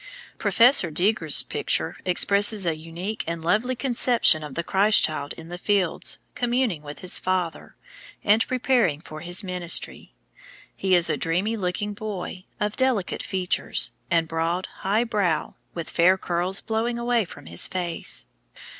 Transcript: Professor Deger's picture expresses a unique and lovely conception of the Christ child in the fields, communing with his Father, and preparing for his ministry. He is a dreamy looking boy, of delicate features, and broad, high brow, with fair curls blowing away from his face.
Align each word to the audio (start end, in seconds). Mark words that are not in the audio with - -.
Professor 0.39 0.89
Deger's 0.89 1.43
picture 1.43 1.95
expresses 2.05 2.65
a 2.65 2.75
unique 2.75 3.23
and 3.27 3.45
lovely 3.45 3.75
conception 3.75 4.41
of 4.41 4.55
the 4.55 4.63
Christ 4.63 5.03
child 5.03 5.33
in 5.33 5.49
the 5.49 5.59
fields, 5.59 6.17
communing 6.33 6.81
with 6.81 7.01
his 7.01 7.19
Father, 7.19 7.75
and 8.23 8.47
preparing 8.47 8.99
for 8.99 9.19
his 9.19 9.43
ministry. 9.43 10.15
He 10.75 10.95
is 10.95 11.07
a 11.07 11.17
dreamy 11.17 11.55
looking 11.55 11.93
boy, 11.93 12.45
of 12.59 12.75
delicate 12.75 13.21
features, 13.21 13.91
and 14.09 14.27
broad, 14.27 14.65
high 14.79 15.03
brow, 15.03 15.53
with 15.75 15.91
fair 15.91 16.17
curls 16.17 16.61
blowing 16.61 16.97
away 16.97 17.23
from 17.23 17.45
his 17.45 17.67
face. 17.67 18.25